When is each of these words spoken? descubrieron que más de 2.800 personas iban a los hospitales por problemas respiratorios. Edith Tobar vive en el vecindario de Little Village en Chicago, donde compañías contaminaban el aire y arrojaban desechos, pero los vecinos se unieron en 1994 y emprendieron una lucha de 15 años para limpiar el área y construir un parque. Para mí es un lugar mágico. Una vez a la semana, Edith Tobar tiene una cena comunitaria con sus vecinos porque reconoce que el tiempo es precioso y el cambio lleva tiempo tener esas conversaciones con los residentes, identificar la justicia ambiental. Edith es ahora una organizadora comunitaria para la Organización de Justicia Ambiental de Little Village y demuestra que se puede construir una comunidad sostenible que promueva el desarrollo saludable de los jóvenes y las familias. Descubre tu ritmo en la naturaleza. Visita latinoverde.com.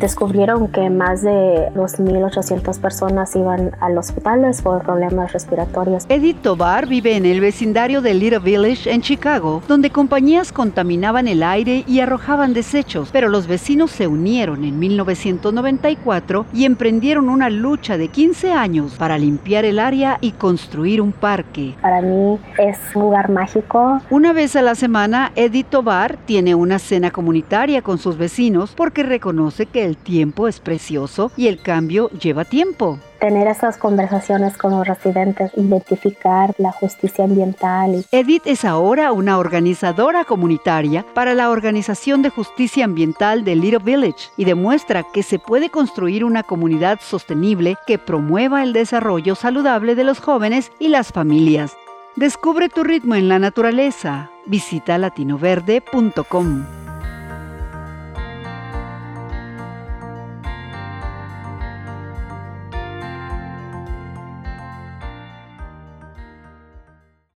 descubrieron 0.00 0.68
que 0.68 0.88
más 0.88 1.22
de 1.22 1.70
2.800 1.74 2.80
personas 2.80 3.36
iban 3.36 3.72
a 3.80 3.90
los 3.90 4.08
hospitales 4.08 4.62
por 4.62 4.82
problemas 4.82 5.32
respiratorios. 5.32 6.06
Edith 6.08 6.40
Tobar 6.40 6.88
vive 6.88 7.16
en 7.16 7.26
el 7.26 7.40
vecindario 7.40 8.00
de 8.00 8.14
Little 8.14 8.38
Village 8.38 8.90
en 8.90 9.02
Chicago, 9.02 9.62
donde 9.68 9.90
compañías 9.90 10.52
contaminaban 10.52 11.28
el 11.28 11.42
aire 11.42 11.84
y 11.86 12.00
arrojaban 12.00 12.54
desechos, 12.54 13.10
pero 13.12 13.28
los 13.28 13.46
vecinos 13.46 13.90
se 13.90 14.06
unieron 14.06 14.64
en 14.64 14.78
1994 14.78 16.46
y 16.54 16.64
emprendieron 16.64 17.28
una 17.28 17.50
lucha 17.50 17.98
de 17.98 18.08
15 18.08 18.52
años 18.52 18.94
para 18.98 19.18
limpiar 19.18 19.66
el 19.66 19.78
área 19.78 20.16
y 20.22 20.32
construir 20.32 21.02
un 21.02 21.12
parque. 21.12 21.74
Para 21.82 22.00
mí 22.00 22.38
es 22.58 22.78
un 22.94 23.02
lugar 23.02 23.28
mágico. 23.28 24.00
Una 24.08 24.32
vez 24.32 24.56
a 24.56 24.62
la 24.62 24.74
semana, 24.74 25.32
Edith 25.36 25.66
Tobar 25.68 26.16
tiene 26.24 26.54
una 26.54 26.78
cena 26.78 27.10
comunitaria 27.10 27.82
con 27.82 27.98
sus 27.98 28.16
vecinos 28.16 28.72
porque 28.74 29.02
reconoce 29.02 29.66
que 29.66 29.89
el 29.90 29.96
tiempo 29.96 30.48
es 30.48 30.60
precioso 30.60 31.30
y 31.36 31.48
el 31.48 31.60
cambio 31.60 32.08
lleva 32.10 32.44
tiempo 32.44 32.98
tener 33.20 33.46
esas 33.46 33.76
conversaciones 33.76 34.56
con 34.56 34.72
los 34.72 34.86
residentes, 34.86 35.52
identificar 35.56 36.52
la 36.58 36.72
justicia 36.72 37.24
ambiental. 37.24 38.04
Edith 38.10 38.42
es 38.46 38.64
ahora 38.64 39.12
una 39.12 39.38
organizadora 39.38 40.24
comunitaria 40.24 41.04
para 41.14 41.34
la 41.34 41.50
Organización 41.50 42.22
de 42.22 42.30
Justicia 42.30 42.84
Ambiental 42.84 43.44
de 43.44 43.54
Little 43.54 43.78
Village 43.84 44.30
y 44.36 44.46
demuestra 44.46 45.04
que 45.12 45.22
se 45.22 45.38
puede 45.38 45.70
construir 45.70 46.24
una 46.24 46.42
comunidad 46.42 46.98
sostenible 47.00 47.76
que 47.86 47.98
promueva 47.98 48.62
el 48.62 48.72
desarrollo 48.72 49.34
saludable 49.34 49.94
de 49.94 50.04
los 50.04 50.18
jóvenes 50.18 50.72
y 50.80 50.88
las 50.88 51.12
familias. 51.12 51.76
Descubre 52.16 52.68
tu 52.68 52.82
ritmo 52.82 53.14
en 53.14 53.28
la 53.28 53.38
naturaleza. 53.38 54.30
Visita 54.46 54.98
latinoverde.com. 54.98 56.79